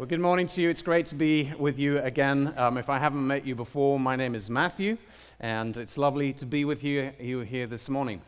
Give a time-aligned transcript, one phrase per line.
[0.00, 0.70] Well, good morning to you.
[0.70, 2.54] It's great to be with you again.
[2.56, 4.96] Um, if I haven't met you before, my name is Matthew,
[5.40, 8.22] and it's lovely to be with you, you here this morning.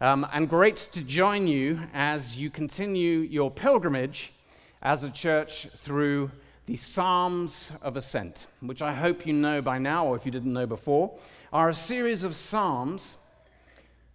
[0.00, 4.32] Um, and great to join you as you continue your pilgrimage
[4.80, 6.30] as a church through
[6.64, 10.54] the Psalms of Ascent, which I hope you know by now, or if you didn't
[10.54, 11.12] know before,
[11.52, 13.18] are a series of psalms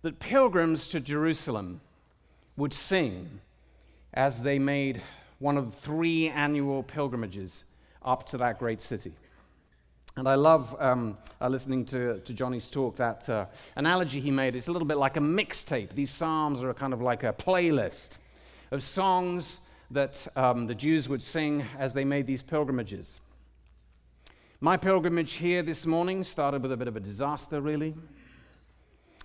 [0.01, 1.79] that pilgrims to Jerusalem
[2.57, 3.39] would sing
[4.15, 5.03] as they made
[5.43, 7.65] one of three annual pilgrimages
[8.01, 9.11] up to that great city.
[10.15, 14.55] And I love um, uh, listening to, to Johnny's talk, that uh, analogy he made.
[14.55, 15.89] It's a little bit like a mixtape.
[15.89, 18.11] These Psalms are kind of like a playlist
[18.71, 19.59] of songs
[19.91, 23.19] that um, the Jews would sing as they made these pilgrimages.
[24.61, 27.95] My pilgrimage here this morning started with a bit of a disaster, really.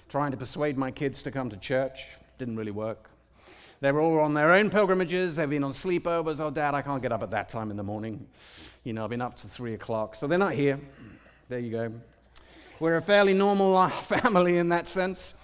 [0.08, 2.06] Trying to persuade my kids to come to church
[2.38, 3.08] didn't really work.
[3.80, 5.37] They were all on their own pilgrimages.
[5.37, 6.41] They've been on sleepovers.
[6.41, 8.27] Oh, Dad, I can't get up at that time in the morning.
[8.82, 10.16] You know, I've been up to three o'clock.
[10.16, 10.80] So they're not here.
[11.48, 11.92] There you go.
[12.80, 15.34] We're a fairly normal uh, family in that sense.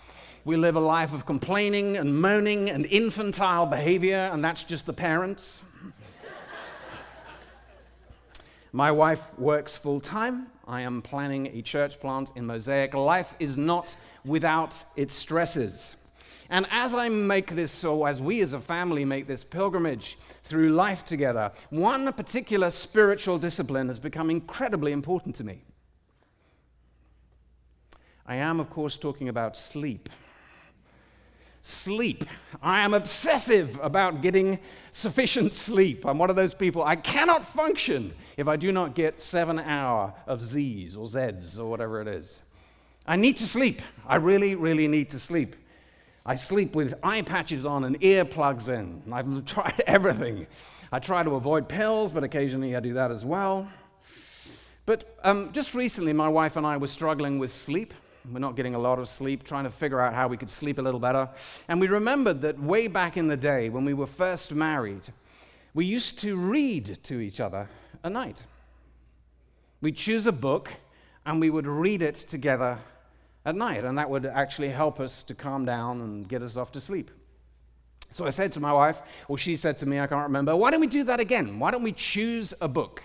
[0.45, 4.93] We live a life of complaining and moaning and infantile behavior, and that's just the
[4.93, 5.63] parents.
[8.73, 10.49] My wife works full time.
[10.67, 12.95] I am planning a church plant in Mosaic.
[12.95, 15.97] Life is not without its stresses.
[16.51, 20.71] And as I make this, so as we as a family make this pilgrimage through
[20.71, 25.63] life together, one particular spiritual discipline has become incredibly important to me.
[28.27, 30.09] I am, of course, talking about sleep.
[31.63, 32.25] Sleep.
[32.63, 34.59] I am obsessive about getting
[34.93, 36.05] sufficient sleep.
[36.05, 40.15] I'm one of those people, I cannot function if I do not get seven hour
[40.27, 42.41] of Z's or Z's or whatever it is.
[43.07, 43.83] I need to sleep.
[44.07, 45.57] I really, really need to sleep.
[46.27, 49.03] I sleep with eye patches on and earplugs in.
[49.13, 50.47] I've tried everything.
[50.91, 53.69] I try to avoid pills, but occasionally I do that as well.
[54.87, 57.93] But um, just recently, my wife and I were struggling with sleep.
[58.31, 60.79] We're not getting a lot of sleep, trying to figure out how we could sleep
[60.79, 61.29] a little better.
[61.69, 65.03] And we remembered that way back in the day, when we were first married,
[65.75, 67.69] we used to read to each other
[68.03, 68.43] at night.
[69.83, 70.71] We'd choose a book
[71.27, 72.79] and we would read it together
[73.45, 76.73] at night, and that would actually help us to calm down and get us off
[76.73, 77.11] to sleep.
[78.11, 80.71] So I said to my wife, or she said to me, I can't remember, why
[80.71, 81.59] don't we do that again?
[81.59, 83.03] Why don't we choose a book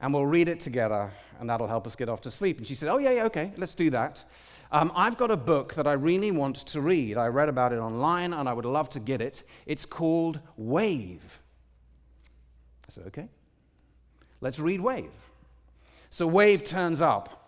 [0.00, 2.58] and we'll read it together and that'll help us get off to sleep?
[2.58, 4.24] And she said, Oh, yeah, yeah, okay, let's do that.
[4.72, 7.16] Um, I've got a book that I really want to read.
[7.16, 9.44] I read about it online and I would love to get it.
[9.64, 11.40] It's called Wave.
[12.88, 13.28] I said, Okay,
[14.40, 15.12] let's read Wave.
[16.10, 17.41] So Wave turns up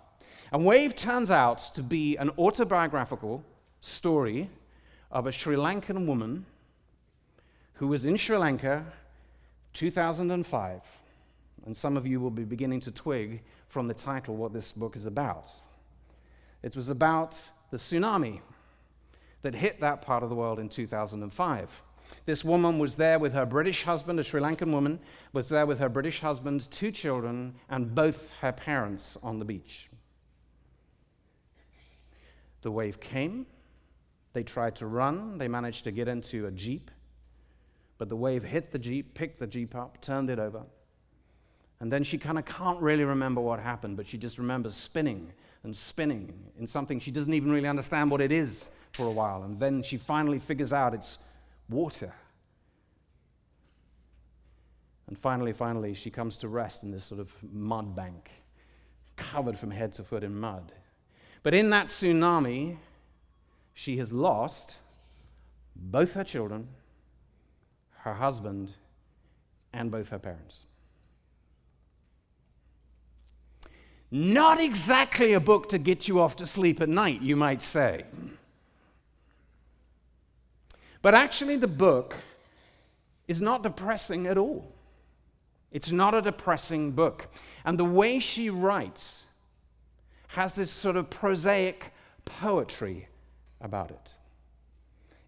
[0.53, 3.45] and Wave turns out to be an autobiographical
[3.81, 4.51] story
[5.11, 6.47] of a Sri Lankan woman
[7.75, 8.85] who was in Sri Lanka
[9.73, 10.81] 2005.
[11.67, 14.97] And some of you will be beginning to twig from the title what this book
[14.97, 15.51] is about.
[16.63, 18.41] It was about the tsunami
[19.43, 21.83] that hit that part of the world in 2005.
[22.27, 25.01] This woman was there with her British husband, a Sri Lankan woman,
[25.33, 29.89] was there with her British husband, two children, and both her parents on the beach.
[32.65, 33.45] The wave came.
[34.33, 35.37] They tried to run.
[35.37, 36.91] They managed to get into a Jeep.
[37.99, 40.63] But the wave hit the Jeep, picked the Jeep up, turned it over.
[41.79, 45.31] And then she kind of can't really remember what happened, but she just remembers spinning
[45.63, 49.43] and spinning in something she doesn't even really understand what it is for a while.
[49.43, 51.19] And then she finally figures out it's
[51.69, 52.15] water.
[55.07, 58.31] And finally, finally, she comes to rest in this sort of mud bank,
[59.17, 60.73] covered from head to foot in mud.
[61.45, 62.79] But in that tsunami,
[63.75, 64.79] she has lost
[65.77, 66.69] both her children,
[67.99, 68.71] her husband,
[69.71, 70.65] and both her parents.
[74.11, 78.05] Not exactly a book to get you off to sleep at night, you might say.
[81.03, 82.17] But actually, the book
[83.29, 84.73] is not depressing at all.
[85.71, 87.29] It's not a depressing book.
[87.67, 89.24] And the way she writes
[90.35, 91.93] has this sort of prosaic
[92.25, 93.09] poetry
[93.61, 94.15] about it.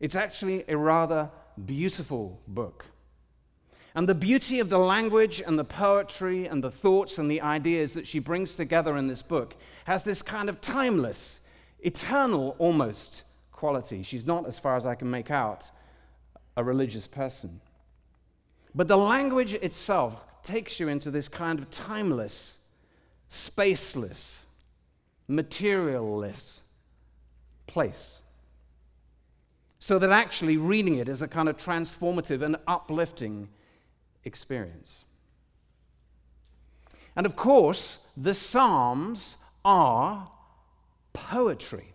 [0.00, 1.30] It's actually a rather
[1.64, 2.86] beautiful book.
[3.94, 7.94] And the beauty of the language and the poetry and the thoughts and the ideas
[7.94, 11.40] that she brings together in this book has this kind of timeless,
[11.80, 14.02] eternal almost quality.
[14.02, 15.70] She's not, as far as I can make out,
[16.56, 17.60] a religious person.
[18.74, 22.58] But the language itself takes you into this kind of timeless,
[23.30, 24.45] spaceless,
[25.28, 26.62] materialless
[27.66, 28.20] place.
[29.78, 33.48] So that actually reading it is a kind of transformative and uplifting
[34.24, 35.04] experience.
[37.14, 40.30] And of course, the Psalms are
[41.12, 41.92] poetry.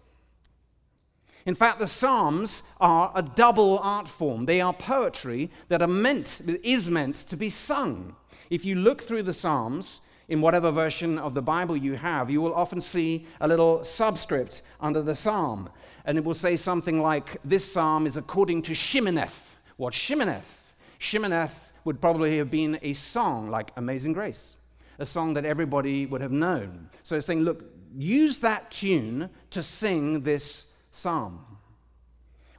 [1.45, 4.45] In fact, the Psalms are a double art form.
[4.45, 8.15] They are poetry that are meant, is meant to be sung.
[8.49, 10.01] If you look through the Psalms,
[10.31, 14.61] in whatever version of the Bible you have, you will often see a little subscript
[14.79, 15.69] under the psalm.
[16.05, 19.57] And it will say something like, This psalm is according to Sheminith.
[19.75, 20.73] What Sheminith?
[21.01, 24.55] Sheminith would probably have been a song like Amazing Grace,
[24.99, 26.89] a song that everybody would have known.
[27.03, 31.45] So it's saying, Look, use that tune to sing this psalm.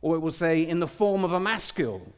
[0.02, 2.12] Or it will say, In the form of a maskil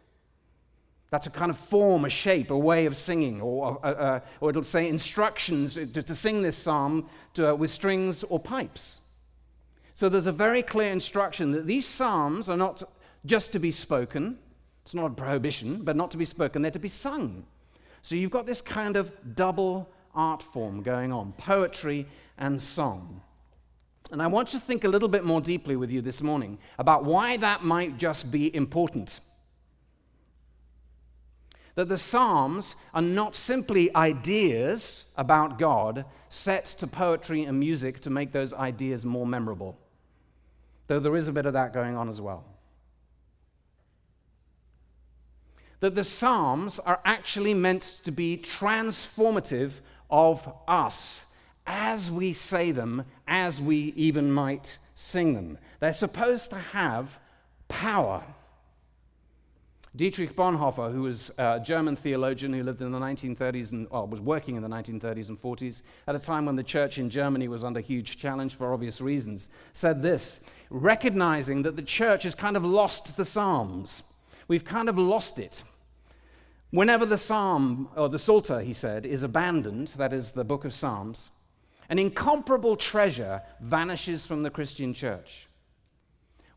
[1.15, 3.41] that's a kind of form, a shape, a way of singing.
[3.41, 7.71] Or, uh, uh, or it'll say instructions to, to sing this psalm to, uh, with
[7.71, 8.99] strings or pipes.
[9.95, 12.83] So there's a very clear instruction that these psalms are not
[13.25, 14.41] just to be spoken.
[14.83, 17.45] It's not a prohibition, but not to be spoken, they're to be sung.
[18.03, 22.09] So you've got this kind of double art form going on poetry
[22.39, 23.21] and song.
[24.11, 27.05] And I want to think a little bit more deeply with you this morning about
[27.05, 29.21] why that might just be important
[31.75, 38.11] that the Psalms are not simply ideas about God set to poetry and music to
[38.11, 39.77] make those ideas more memorable,
[40.87, 42.45] though there is a bit of that going on as well.
[45.81, 49.73] That the Psalms are actually meant to be transformative
[50.11, 51.27] of us
[51.67, 55.59] as we say them, as we even might sing them.
[55.81, 57.19] They're supposed to have
[57.69, 58.23] power.
[59.97, 64.21] Dietrich Bonhoeffer, who was a German theologian who lived in the 1930s and well, was
[64.21, 67.63] working in the 1930s and 40s at a time when the church in Germany was
[67.63, 72.65] under huge challenge for obvious reasons, said this recognizing that the church has kind of
[72.65, 74.03] lost the Psalms.
[74.49, 75.63] We've kind of lost it.
[76.71, 80.75] Whenever the Psalm, or the Psalter, he said, is abandoned, that is the book of
[80.75, 81.31] Psalms,
[81.89, 85.47] an incomparable treasure vanishes from the Christian church.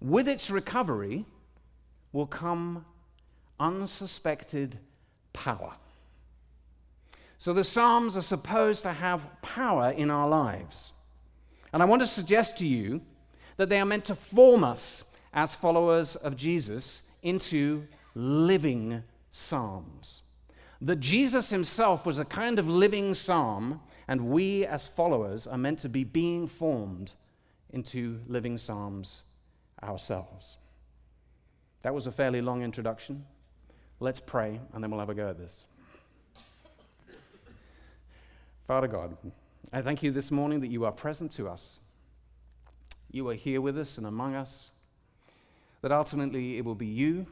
[0.02, 1.26] With its recovery
[2.12, 2.84] will come
[3.60, 4.80] unsuspected
[5.34, 5.74] power.
[7.38, 10.94] So the Psalms are supposed to have power in our lives.
[11.72, 13.02] And I want to suggest to you
[13.58, 20.24] that they are meant to form us as followers of Jesus into living Psalms.
[20.82, 25.80] That Jesus himself was a kind of living Psalm, and we as followers are meant
[25.80, 27.14] to be being formed
[27.70, 29.24] into living Psalms
[29.84, 30.58] ourselves.
[31.84, 33.26] That was a fairly long introduction.
[34.00, 35.66] Let's pray, and then we'll have a go at this.
[38.68, 39.18] Father God,
[39.74, 41.80] I thank you this morning that you are present to us.
[43.12, 44.70] You are here with us and among us.
[45.82, 47.26] That ultimately it will be you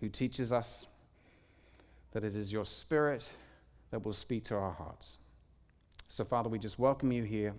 [0.00, 0.86] who teaches us,
[2.12, 3.30] that it is your Spirit
[3.90, 5.18] that will speak to our hearts.
[6.08, 7.54] So, Father, we just welcome you here.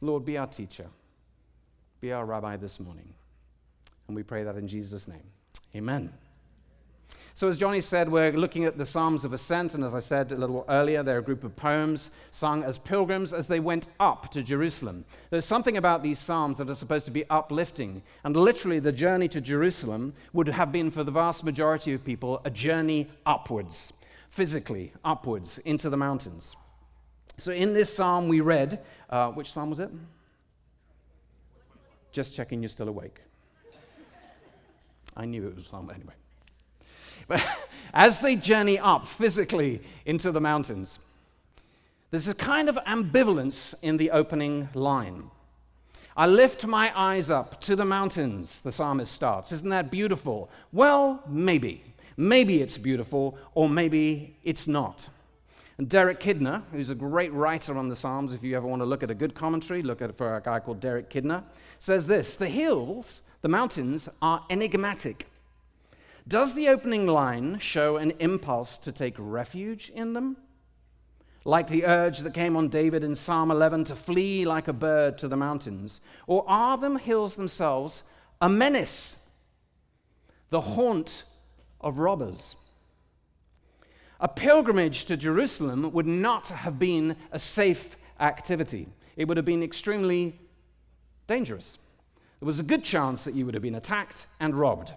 [0.00, 0.86] Lord, be our teacher,
[2.00, 3.12] be our rabbi this morning.
[4.06, 5.24] And we pray that in Jesus' name.
[5.74, 6.12] Amen.
[7.38, 10.32] So, as Johnny said, we're looking at the Psalms of Ascent, and as I said
[10.32, 14.32] a little earlier, they're a group of poems sung as pilgrims as they went up
[14.32, 15.04] to Jerusalem.
[15.30, 19.28] There's something about these Psalms that are supposed to be uplifting, and literally, the journey
[19.28, 23.92] to Jerusalem would have been for the vast majority of people a journey upwards,
[24.30, 26.56] physically upwards into the mountains.
[27.36, 29.90] So, in this psalm, we read, uh, which psalm was it?
[32.10, 33.20] Just checking you're still awake.
[35.16, 36.14] I knew it was psalm anyway.
[37.28, 37.46] But
[37.94, 40.98] as they journey up physically into the mountains,
[42.10, 45.30] there's a kind of ambivalence in the opening line.
[46.16, 49.52] I lift my eyes up to the mountains, the psalmist starts.
[49.52, 50.50] Isn't that beautiful?
[50.72, 51.84] Well, maybe.
[52.16, 55.08] Maybe it's beautiful, or maybe it's not.
[55.78, 58.86] And Derek Kidner, who's a great writer on the Psalms, if you ever want to
[58.86, 61.44] look at a good commentary, look at for a guy called Derek Kidner,
[61.78, 65.28] says this The hills, the mountains, are enigmatic.
[66.28, 70.36] Does the opening line show an impulse to take refuge in them?
[71.44, 75.16] Like the urge that came on David in Psalm 11 to flee like a bird
[75.18, 76.02] to the mountains?
[76.26, 78.02] Or are the hills themselves
[78.42, 79.16] a menace,
[80.50, 81.24] the haunt
[81.80, 82.56] of robbers?
[84.20, 88.88] A pilgrimage to Jerusalem would not have been a safe activity.
[89.16, 90.38] It would have been extremely
[91.26, 91.78] dangerous.
[92.40, 94.92] There was a good chance that you would have been attacked and robbed.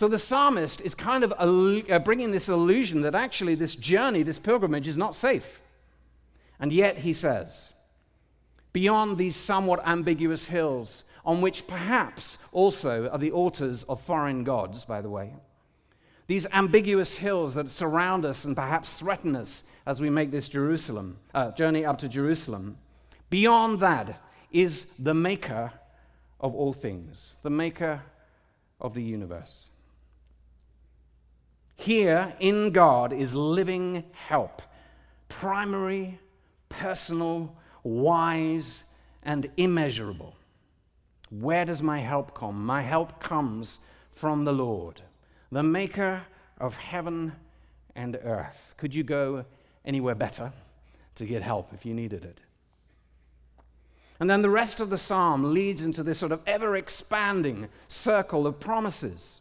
[0.00, 4.38] So the psalmist is kind of uh, bringing this illusion that actually this journey, this
[4.38, 5.60] pilgrimage, is not safe.
[6.58, 7.74] And yet he says,
[8.72, 14.86] beyond these somewhat ambiguous hills, on which perhaps also are the altars of foreign gods,
[14.86, 15.34] by the way,
[16.28, 21.18] these ambiguous hills that surround us and perhaps threaten us as we make this Jerusalem
[21.34, 22.78] uh, journey up to Jerusalem.
[23.28, 24.18] Beyond that
[24.50, 25.74] is the maker
[26.40, 28.00] of all things, the maker
[28.80, 29.69] of the universe.
[31.80, 34.60] Here in God is living help,
[35.30, 36.18] primary,
[36.68, 38.84] personal, wise,
[39.22, 40.36] and immeasurable.
[41.30, 42.66] Where does my help come?
[42.66, 45.00] My help comes from the Lord
[45.50, 46.24] the maker
[46.58, 47.32] of heaven
[47.96, 48.74] and earth.
[48.76, 49.46] Could you go
[49.82, 50.52] anywhere better
[51.14, 52.42] to get help if you needed it?
[54.20, 58.46] And then the rest of the psalm leads into this sort of ever expanding circle
[58.46, 59.39] of promises.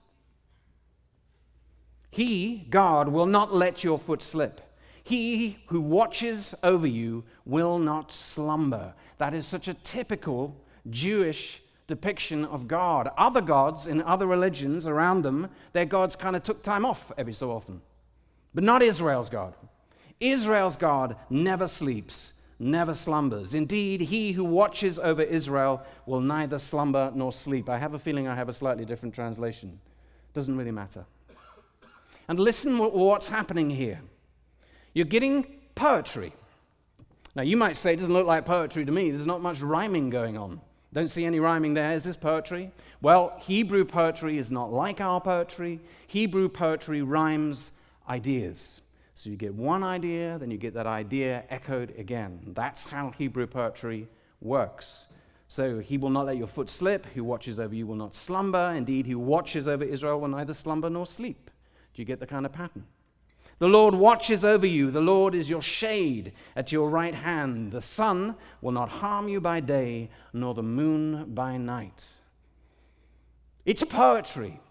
[2.11, 4.61] He, God, will not let your foot slip.
[5.03, 8.93] He who watches over you will not slumber.
[9.17, 10.55] That is such a typical
[10.89, 13.09] Jewish depiction of God.
[13.17, 17.33] Other gods in other religions around them, their gods kind of took time off every
[17.33, 17.81] so often.
[18.53, 19.55] But not Israel's God.
[20.19, 23.53] Israel's God never sleeps, never slumbers.
[23.53, 27.69] Indeed, he who watches over Israel will neither slumber nor sleep.
[27.69, 29.79] I have a feeling I have a slightly different translation.
[30.33, 31.05] Doesn't really matter.
[32.29, 34.01] And listen what's happening here.
[34.93, 36.31] You're getting poetry.
[37.33, 39.09] Now, you might say it doesn't look like poetry to me.
[39.09, 40.61] There's not much rhyming going on.
[40.93, 41.93] Don't see any rhyming there.
[41.93, 42.71] Is this poetry?
[43.01, 45.79] Well, Hebrew poetry is not like our poetry.
[46.05, 47.71] Hebrew poetry rhymes
[48.07, 48.81] ideas.
[49.15, 52.41] So you get one idea, then you get that idea echoed again.
[52.53, 54.07] That's how Hebrew poetry
[54.39, 55.07] works.
[55.47, 57.07] So he will not let your foot slip.
[57.07, 58.71] Who watches over you will not slumber.
[58.75, 61.49] Indeed, who watches over Israel will neither slumber nor sleep.
[61.93, 62.85] Do you get the kind of pattern?
[63.59, 64.89] The Lord watches over you.
[64.89, 67.71] The Lord is your shade at your right hand.
[67.71, 72.05] The sun will not harm you by day, nor the moon by night.
[73.65, 74.61] It's poetry.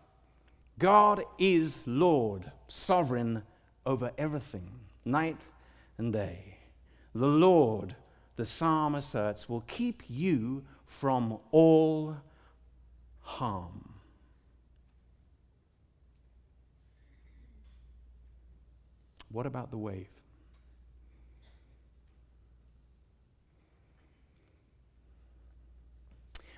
[0.78, 3.42] God is Lord, sovereign
[3.84, 4.70] over everything,
[5.04, 5.40] night
[5.98, 6.58] and day.
[7.14, 7.94] The Lord,
[8.36, 12.16] the psalm asserts, will keep you from all
[13.20, 13.97] harm.
[19.30, 20.08] What about the wave?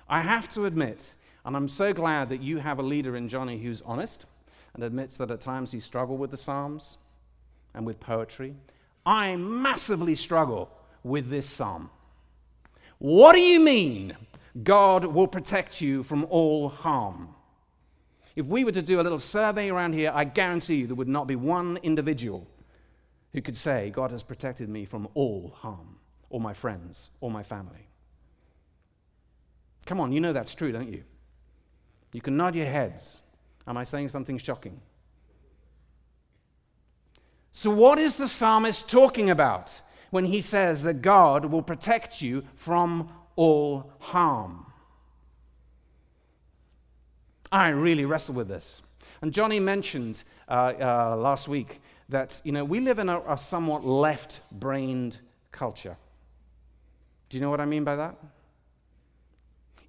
[0.07, 3.57] I have to admit, and I'm so glad that you have a leader in Johnny
[3.61, 4.25] who's honest
[4.73, 6.97] and admits that at times he struggled with the Psalms
[7.73, 8.55] and with poetry.
[9.05, 10.69] I massively struggle
[11.03, 11.89] with this psalm.
[12.99, 14.15] What do you mean
[14.63, 17.29] God will protect you from all harm?
[18.35, 21.07] If we were to do a little survey around here, I guarantee you there would
[21.07, 22.47] not be one individual
[23.33, 25.97] who could say, God has protected me from all harm,
[26.29, 27.87] all my friends, all my family.
[29.85, 31.03] Come on, you know that's true, don't you?
[32.13, 33.21] You can nod your heads.
[33.65, 34.81] Am I saying something shocking?
[37.51, 42.43] So, what is the psalmist talking about when he says that God will protect you
[42.55, 44.65] from all harm?
[47.51, 48.81] I really wrestle with this.
[49.21, 51.81] And Johnny mentioned uh, uh, last week
[52.11, 55.17] that, you know, we live in a, a somewhat left brained
[55.51, 55.97] culture.
[57.29, 58.15] Do you know what I mean by that?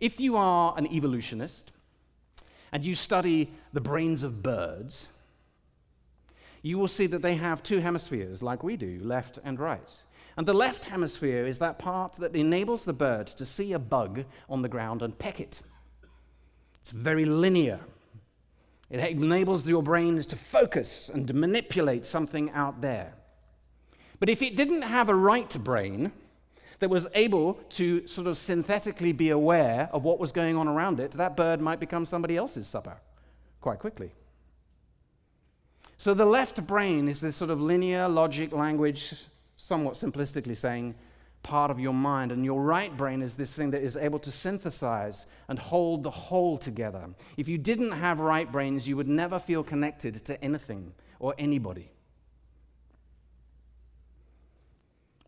[0.01, 1.71] If you are an evolutionist
[2.73, 5.09] and you study the brains of birds,
[6.63, 9.91] you will see that they have two hemispheres, like we do, left and right.
[10.37, 14.25] And the left hemisphere is that part that enables the bird to see a bug
[14.49, 15.61] on the ground and peck it.
[16.81, 17.81] It's very linear.
[18.93, 23.15] It enables your brains to focus and manipulate something out there.
[24.21, 26.13] But if it didn't have a right brain
[26.79, 31.01] that was able to sort of synthetically be aware of what was going on around
[31.01, 32.99] it, that bird might become somebody else's supper
[33.63, 34.13] quite quickly.
[35.97, 39.15] So the left brain is this sort of linear logic language,
[39.57, 40.97] somewhat simplistically saying,
[41.43, 42.33] part of your mind.
[42.33, 46.11] And your right brain is this thing that is able to synthesize and hold the
[46.11, 47.09] whole together.
[47.37, 51.91] If you didn't have right brains, you would never feel connected to anything or anybody.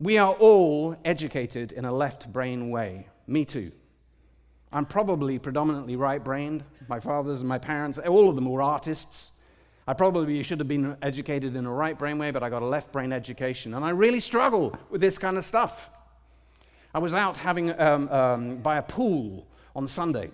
[0.00, 3.09] We are all educated in a left brain way.
[3.26, 3.73] Me too.
[4.73, 6.64] I'm probably predominantly right brained.
[6.88, 9.30] My fathers and my parents, all of them were artists.
[9.87, 12.66] I probably should have been educated in a right brain way, but I got a
[12.66, 13.75] left brain education.
[13.75, 15.90] And I really struggle with this kind of stuff.
[16.95, 20.31] I was out having um, um, by a pool on Sunday,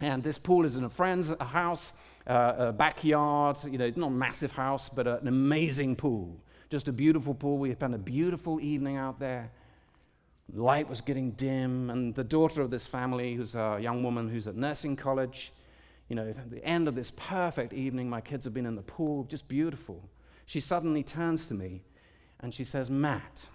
[0.00, 1.92] and this pool is in a friend's house,
[2.26, 3.58] uh, a backyard.
[3.64, 6.40] You know, not a massive house, but an amazing pool.
[6.70, 7.58] Just a beautiful pool.
[7.58, 9.52] We spent a beautiful evening out there.
[10.52, 14.28] The light was getting dim, and the daughter of this family, who's a young woman
[14.28, 15.52] who's at nursing college,
[16.08, 18.10] you know, at the end of this perfect evening.
[18.10, 20.02] My kids have been in the pool, just beautiful.
[20.46, 21.84] She suddenly turns to me
[22.40, 23.48] and she says, Matt.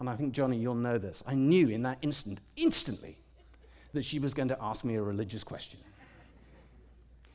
[0.00, 1.22] And I think, Johnny, you'll know this.
[1.26, 3.18] I knew in that instant, instantly,
[3.92, 5.78] that she was going to ask me a religious question.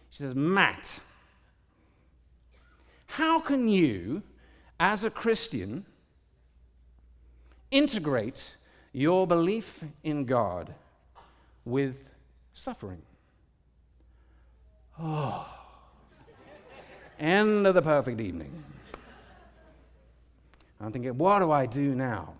[0.09, 0.99] She says, Matt,
[3.05, 4.23] how can you,
[4.79, 5.85] as a Christian,
[7.69, 8.55] integrate
[8.93, 10.73] your belief in God
[11.65, 12.09] with
[12.53, 13.03] suffering?
[14.99, 15.47] Oh,
[17.19, 18.63] end of the perfect evening.
[20.81, 22.33] I'm thinking, what do I do now?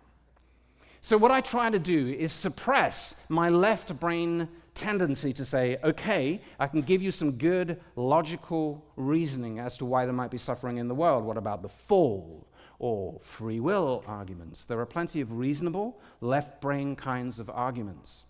[1.06, 6.42] So, what I try to do is suppress my left brain tendency to say, okay,
[6.60, 10.78] I can give you some good logical reasoning as to why there might be suffering
[10.78, 11.24] in the world.
[11.24, 12.48] What about the fall
[12.80, 14.66] or free will arguments?
[14.66, 18.24] There are plenty of reasonable left brain kinds of arguments.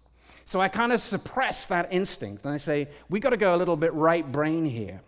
[0.44, 3.58] So I kind of suppress that instinct and I say, we got to go a
[3.58, 5.00] little bit right brain here.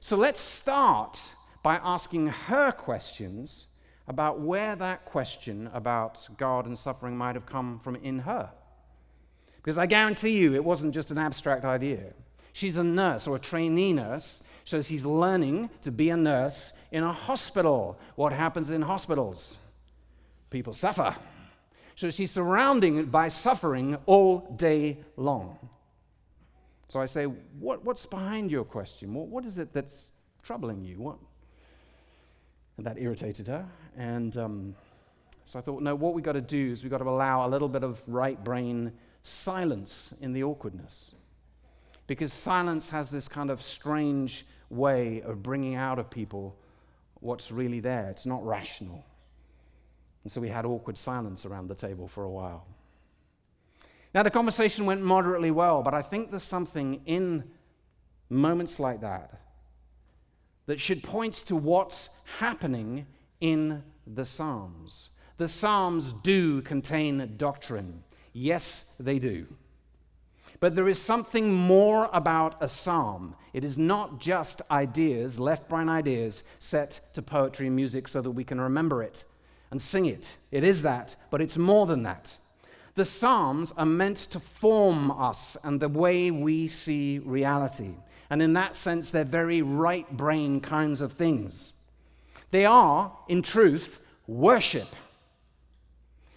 [0.00, 1.20] So let's start
[1.62, 3.68] by asking her questions
[4.08, 8.50] about where that question about God and suffering might have come from in her.
[9.56, 12.14] Because I guarantee you it wasn't just an abstract idea.
[12.54, 17.04] She's a nurse or a trainee nurse, so she's learning to be a nurse in
[17.04, 17.98] a hospital.
[18.16, 19.58] What happens in hospitals?
[20.50, 21.14] People suffer.
[21.94, 25.58] So she's surrounded by suffering all day long.
[26.88, 29.12] So I say, what, What's behind your question?
[29.12, 30.12] What, what is it that's
[30.42, 30.98] troubling you?
[31.00, 31.18] What?
[32.78, 33.66] And that irritated her.
[33.96, 34.76] And um,
[35.44, 37.50] so I thought, no, what we've got to do is we've got to allow a
[37.50, 38.92] little bit of right brain
[39.22, 41.14] silence in the awkwardness.
[42.06, 46.56] Because silence has this kind of strange way of bringing out of people
[47.20, 48.08] what's really there.
[48.10, 49.04] It's not rational.
[50.22, 52.66] And so we had awkward silence around the table for a while.
[54.14, 57.44] Now, the conversation went moderately well, but I think there's something in
[58.30, 59.40] moments like that
[60.68, 62.10] that should point to what's
[62.40, 63.06] happening
[63.40, 65.08] in the Psalms.
[65.38, 68.04] The Psalms do contain doctrine.
[68.34, 69.46] Yes, they do.
[70.60, 73.34] But there is something more about a psalm.
[73.54, 78.32] It is not just ideas, left brain ideas, set to poetry and music so that
[78.32, 79.24] we can remember it
[79.70, 80.36] and sing it.
[80.50, 82.36] It is that, but it's more than that.
[82.94, 87.94] The Psalms are meant to form us and the way we see reality.
[88.30, 91.72] And in that sense, they're very right brain kinds of things.
[92.50, 94.94] They are, in truth, worship.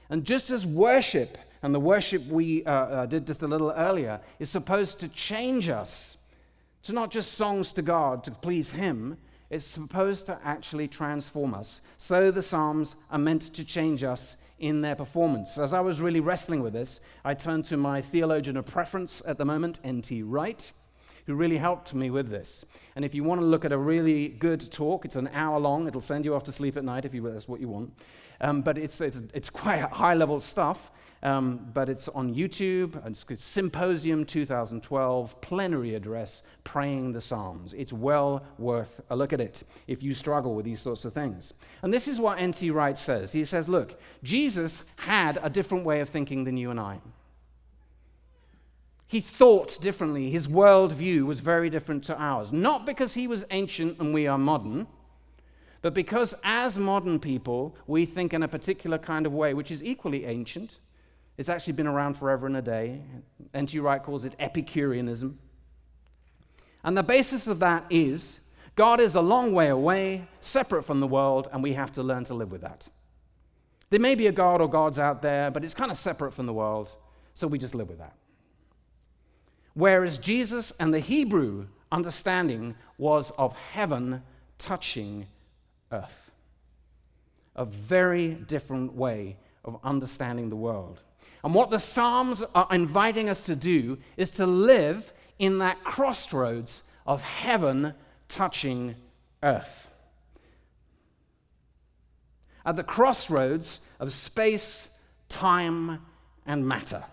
[0.09, 4.19] And just as worship and the worship we uh, uh, did just a little earlier
[4.39, 6.17] is supposed to change us
[6.83, 9.17] to not just songs to God to please Him,
[9.49, 11.81] it's supposed to actually transform us.
[11.97, 15.57] So the Psalms are meant to change us in their performance.
[15.57, 19.37] As I was really wrestling with this, I turned to my theologian of preference at
[19.37, 20.23] the moment, N.T.
[20.23, 20.71] Wright
[21.25, 22.65] who really helped me with this.
[22.95, 25.87] And if you want to look at a really good talk, it's an hour long.
[25.87, 27.93] It'll send you off to sleep at night if you, that's what you want.
[28.39, 30.91] Um, but it's, it's, it's quite high level stuff.
[31.23, 32.99] Um, but it's on YouTube.
[33.05, 37.73] It's Symposium 2012 plenary address, Praying the Psalms.
[37.73, 41.53] It's well worth a look at it if you struggle with these sorts of things.
[41.83, 42.71] And this is what N.T.
[42.71, 43.33] Wright says.
[43.33, 47.01] He says, Look, Jesus had a different way of thinking than you and I.
[49.11, 50.31] He thought differently.
[50.31, 52.51] His worldview was very different to ours.
[52.53, 54.87] Not because he was ancient and we are modern,
[55.81, 59.83] but because as modern people, we think in a particular kind of way, which is
[59.83, 60.79] equally ancient
[61.41, 63.01] it's actually been around forever and a day.
[63.53, 63.79] N.T.
[63.79, 65.39] Wright calls it Epicureanism.
[66.83, 68.41] And the basis of that is
[68.75, 72.25] God is a long way away, separate from the world, and we have to learn
[72.25, 72.89] to live with that.
[73.89, 76.45] There may be a God or gods out there, but it's kind of separate from
[76.45, 76.95] the world,
[77.33, 78.13] so we just live with that.
[79.73, 84.23] Whereas Jesus and the Hebrew understanding was of heaven
[84.57, 85.27] touching
[85.91, 86.31] earth.
[87.55, 91.01] A very different way of understanding the world.
[91.43, 96.83] And what the Psalms are inviting us to do is to live in that crossroads
[97.05, 97.93] of heaven
[98.27, 98.95] touching
[99.43, 99.89] earth.
[102.65, 104.87] At the crossroads of space,
[105.29, 106.05] time,
[106.45, 107.03] and matter.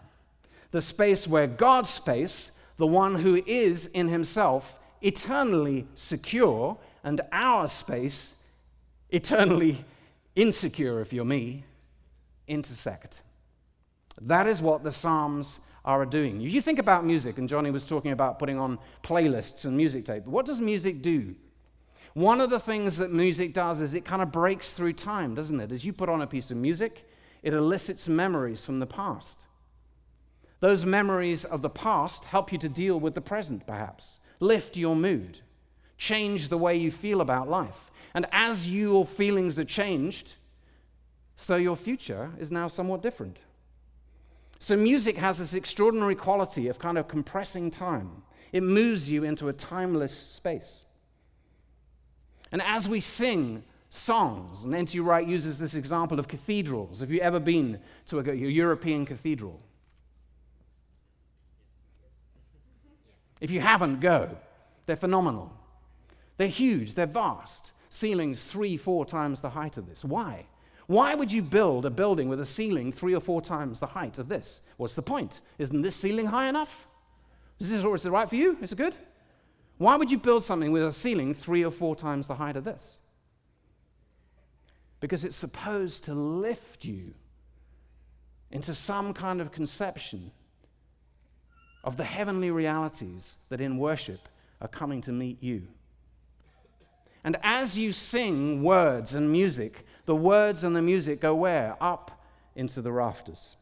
[0.71, 7.67] The space where God's space, the one who is in himself eternally secure, and our
[7.67, 8.37] space,
[9.11, 9.85] eternally
[10.35, 11.65] insecure, if you're me,
[12.47, 13.23] intersect.
[14.21, 16.43] That is what the Psalms are doing.
[16.43, 20.05] If you think about music, and Johnny was talking about putting on playlists and music
[20.05, 21.35] tape, But what does music do?
[22.15, 25.61] One of the things that music does is it kind of breaks through time, doesn't
[25.61, 25.71] it?
[25.71, 27.09] As you put on a piece of music,
[27.43, 29.45] it elicits memories from the past.
[30.61, 34.97] Those memories of the past help you to deal with the present, perhaps, lift your
[34.97, 35.41] mood,
[35.97, 37.91] change the way you feel about life.
[38.15, 40.35] And as your feelings are changed,
[41.37, 43.39] so your future is now somewhat different.
[44.59, 48.23] So, music has this extraordinary quality of kind of compressing time.
[48.51, 50.85] It moves you into a timeless space.
[52.51, 54.99] And as we sing songs, and N.T.
[55.01, 57.01] Wright uses this example of cathedrals.
[57.01, 59.61] Have you ever been to a, a European cathedral?
[63.41, 64.37] If you haven't, go.
[64.87, 65.53] They're phenomenal.
[66.37, 67.73] They're huge, they're vast.
[67.91, 70.05] Ceilings three, four times the height of this.
[70.05, 70.47] Why?
[70.87, 74.19] Why would you build a building with a ceiling three or four times the height
[74.19, 74.63] of this?
[74.79, 75.41] What's the point?
[75.59, 76.89] Isn't this ceiling high enough?
[77.59, 78.57] Is this is it right for you?
[78.63, 78.95] Is it good?
[79.77, 82.65] Why would you build something with a ceiling three or four times the height of
[82.65, 82.99] this?
[85.01, 87.15] Because it's supposed to lift you
[88.51, 90.33] into some kind of conception
[91.89, 94.29] of the heavenly realities that in worship
[94.61, 95.67] are coming to meet you.
[97.25, 101.79] And as you sing words and music, the words and the music go where?
[101.81, 102.23] Up
[102.55, 103.57] into the rafters,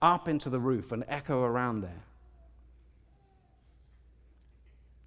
[0.00, 2.04] up into the roof, and echo around there.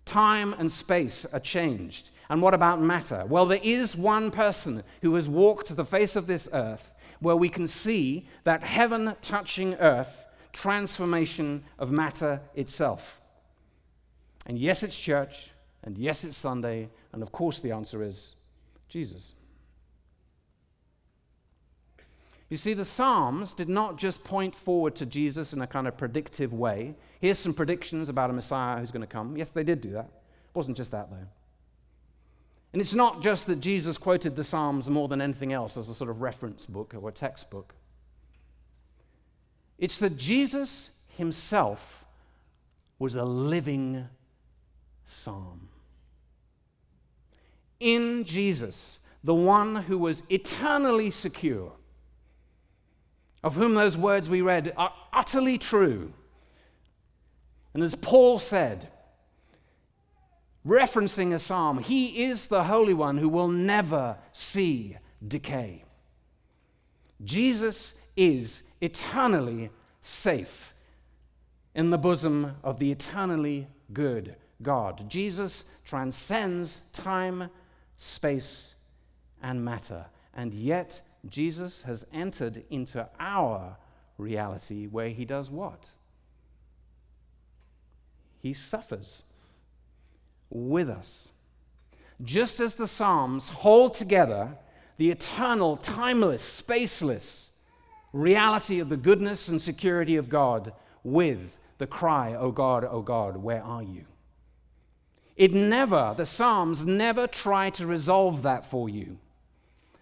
[0.03, 2.09] Time and space are changed.
[2.29, 3.23] And what about matter?
[3.29, 7.47] Well, there is one person who has walked the face of this earth where we
[7.47, 13.19] can see that heaven touching earth transformation of matter itself.
[14.45, 15.51] And yes, it's church,
[15.83, 18.35] and yes, it's Sunday, and of course, the answer is
[18.89, 19.33] Jesus.
[22.49, 25.95] You see, the Psalms did not just point forward to Jesus in a kind of
[25.97, 26.95] predictive way.
[27.21, 29.37] Here's some predictions about a Messiah who's going to come.
[29.37, 30.09] Yes, they did do that.
[30.09, 31.27] It wasn't just that, though.
[32.73, 35.93] And it's not just that Jesus quoted the Psalms more than anything else as a
[35.93, 37.73] sort of reference book or a textbook.
[39.81, 42.05] It's that Jesus himself
[42.99, 44.07] was a living
[45.07, 45.69] psalm.
[47.79, 51.73] In Jesus, the one who was eternally secure,
[53.43, 56.13] of whom those words we read are utterly true.
[57.73, 58.87] And as Paul said,
[60.65, 65.85] referencing a psalm, he is the Holy One who will never see decay.
[67.23, 69.69] Jesus is eternally
[70.01, 70.73] safe
[71.73, 75.09] in the bosom of the eternally good God.
[75.09, 77.49] Jesus transcends time,
[77.97, 78.75] space,
[79.41, 80.05] and matter.
[80.33, 83.77] And yet, Jesus has entered into our
[84.17, 85.89] reality where he does what?
[88.39, 89.23] He suffers
[90.49, 91.29] with us.
[92.23, 94.57] Just as the Psalms hold together
[94.97, 97.50] the eternal, timeless, spaceless,
[98.13, 103.37] reality of the goodness and security of God with the cry, Oh God, oh God,
[103.37, 104.05] where are you?
[105.35, 109.17] It never, the Psalms never try to resolve that for you.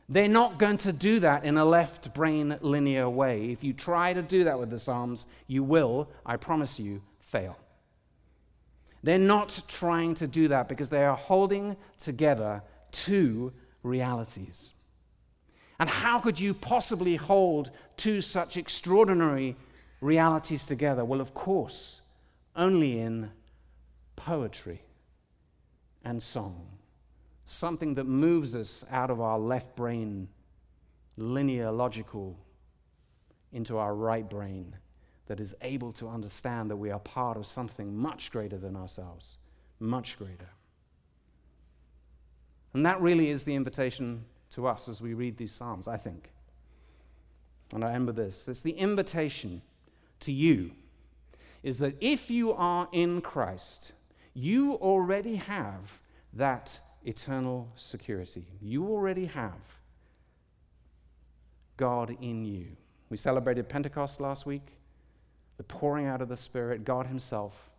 [0.10, 3.52] They're not going to do that in a left brain linear way.
[3.52, 7.58] If you try to do that with the Psalms, you will, I promise you, fail.
[9.04, 14.74] They're not trying to do that because they are holding together two realities.
[15.80, 19.56] And how could you possibly hold two such extraordinary
[20.02, 21.06] realities together?
[21.06, 22.02] Well, of course,
[22.56, 23.32] only in
[24.16, 24.82] poetry
[26.04, 26.68] and song.
[27.46, 30.28] Something that moves us out of our left brain,
[31.18, 32.38] linear, logical,
[33.52, 34.76] into our right brain
[35.28, 39.38] that is able to understand that we are part of something much greater than ourselves,
[39.80, 40.50] much greater.
[42.74, 46.32] And that really is the invitation to us as we read these Psalms, I think.
[47.74, 49.62] And I remember this it's the invitation
[50.22, 50.72] to you
[51.62, 53.92] is that if you are in Christ,
[54.34, 56.00] you already have
[56.34, 58.46] that eternal security.
[58.62, 59.80] You already have
[61.78, 62.68] God in you.
[63.10, 64.78] We celebrated Pentecost last week,
[65.58, 67.70] the pouring out of the Spirit, God Himself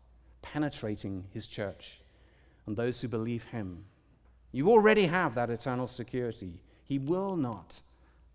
[0.42, 2.00] penetrating His church
[2.66, 3.85] and those who believe Him.
[4.53, 6.63] You already have that eternal security.
[6.85, 7.81] He will not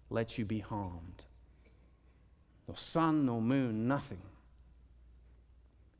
[0.10, 1.24] let you be harmed.
[2.68, 4.22] Nor sun, nor moon, nothing.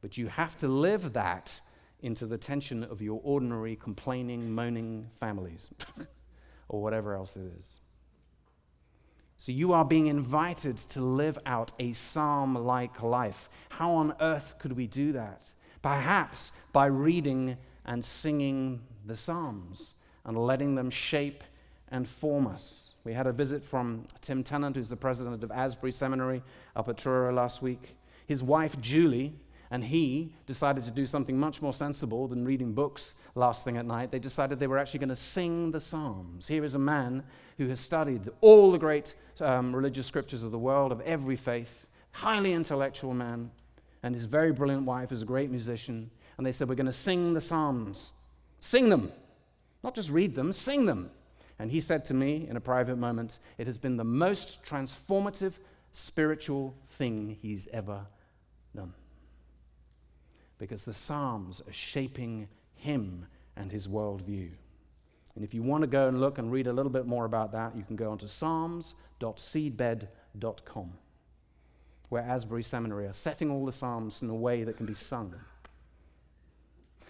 [0.02, 1.60] But you have to live that
[2.02, 5.72] into the tension of your ordinary complaining, moaning families,
[6.70, 7.80] or whatever else it is.
[9.38, 13.50] So you are being invited to live out a psalm like life.
[13.70, 15.54] How on earth could we do that?
[15.82, 19.94] Perhaps by reading and singing the Psalms
[20.26, 21.44] and letting them shape
[21.90, 22.94] and form us.
[23.04, 26.44] We had a visit from Tim Tennent, who's the president of Asbury Seminary
[26.76, 27.96] up at Truro last week.
[28.28, 29.36] his wife Julie
[29.72, 33.86] and he decided to do something much more sensible than reading books last thing at
[33.86, 34.12] night.
[34.12, 36.48] They decided they were actually going to sing the Psalms.
[36.48, 37.24] Here is a man
[37.58, 41.88] who has studied all the great um, religious scriptures of the world, of every faith,
[42.12, 43.52] highly intellectual man,
[44.04, 46.12] and his very brilliant wife is a great musician.
[46.38, 48.14] And they said, We're going to sing the Psalms.
[48.60, 49.12] Sing them.
[49.86, 51.12] Not just read them, sing them.
[51.60, 55.54] And he said to me in a private moment, It has been the most transformative
[55.94, 58.08] spiritual thing he's ever
[58.76, 58.96] done
[60.58, 64.50] because the Psalms are shaping him and his worldview.
[65.36, 67.52] And if you want to go and look and read a little bit more about
[67.52, 70.94] that, you can go onto psalms.seedbed.com,
[72.10, 75.36] where Asbury Seminary are setting all the Psalms in a way that can be sung.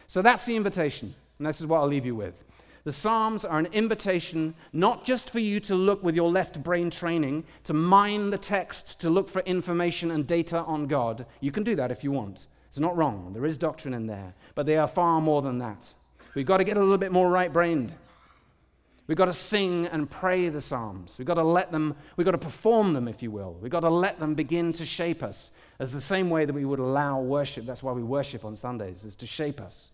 [0.07, 2.43] So that's the invitation, and this is what I'll leave you with.
[2.85, 6.91] The Psalms are an invitation not just for you to look with your left brain
[6.91, 11.25] training, to mine the text, to look for information and data on God.
[11.39, 12.45] You can do that if you want.
[12.69, 13.31] It's not wrong.
[13.33, 14.35] There is doctrine in there.
[14.53, 15.93] But they are far more than that.
[16.35, 17.91] We've got to get a little bit more right brained.
[19.07, 21.15] We've got to sing and pray the Psalms.
[21.17, 23.57] We've got to let them, we've got to perform them, if you will.
[23.61, 26.65] We've got to let them begin to shape us as the same way that we
[26.65, 27.65] would allow worship.
[27.65, 29.91] That's why we worship on Sundays, is to shape us.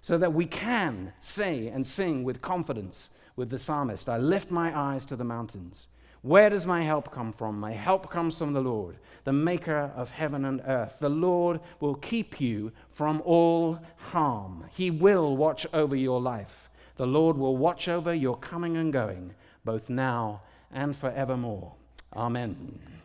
[0.00, 4.76] So that we can say and sing with confidence with the psalmist I lift my
[4.76, 5.88] eyes to the mountains.
[6.22, 7.58] Where does my help come from?
[7.58, 10.98] My help comes from the Lord, the maker of heaven and earth.
[11.00, 14.66] The Lord will keep you from all harm.
[14.70, 16.68] He will watch over your life.
[16.96, 19.34] The Lord will watch over your coming and going,
[19.64, 21.72] both now and forevermore.
[22.14, 22.99] Amen.